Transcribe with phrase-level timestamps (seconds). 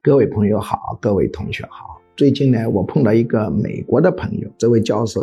[0.00, 2.00] 各位朋友好，各位同学好。
[2.16, 5.20] 最近呢，我碰到一个美国的朋友，这位教授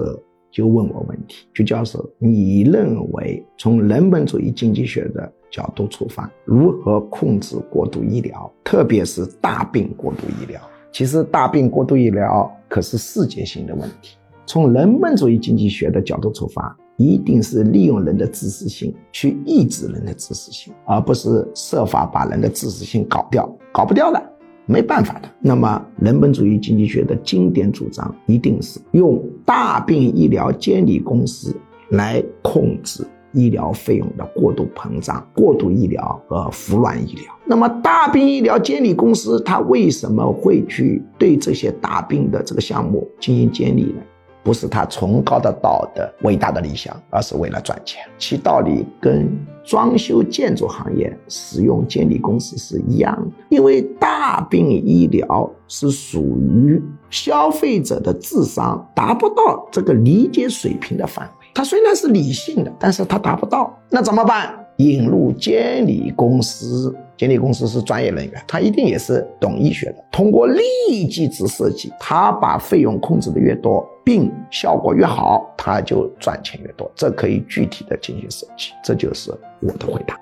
[0.52, 10.62] 就问我问题：，徐教授，你认为从人本主义经济学的角度出发，如何控制过度医疗，特别是大病过度医疗？
[10.92, 14.18] 其实，大病过度医疗可是世界性的问题。
[14.46, 23.50] 从人本主义经济学的角度出发，一定是利用人的自私性去抑制人的自私性，而不是设法把人的自私性搞掉。
[23.72, 24.22] 搞不掉了，
[24.66, 25.30] 没办法的。
[25.40, 31.56] 那么，人本主义经济学的经典主张一定是用大病医疗监理公司
[31.90, 37.24] 来控制医疗费用的过度膨胀、过度医疗和服软医疗。
[37.46, 44.02] 那么，大病医疗监理公司它为什么会去对这些大病的这个项目进行监理呢？
[44.46, 48.04] 不是他崇高的道德、伟大的理想，而是为了赚钱。
[48.20, 49.28] 其道理跟
[49.64, 53.36] 装修建筑行业使用监理公司是一样的。
[53.50, 56.80] 因为大病医疗是属于
[57.10, 61.48] 消费者的智商达不到这个理解水平的范围。
[61.56, 64.65] 他虽然是理性的，但是他达不到，那怎么办？
[64.78, 70.04] 引入监理公司，监理公司是专业人员，他一定也是懂医学的。
[70.12, 76.92] 通过利益机制设计，他把费用控制的越多，病效果越好，他就赚钱越多。
[76.96, 78.72] 这可以具体的进行设计。
[78.84, 79.32] 这就是
[79.62, 80.20] 我的回答。